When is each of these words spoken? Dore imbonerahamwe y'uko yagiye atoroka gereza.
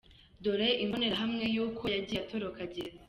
Dore 0.43 0.69
imbonerahamwe 0.83 1.43
y'uko 1.55 1.83
yagiye 1.93 2.19
atoroka 2.23 2.61
gereza. 2.73 2.99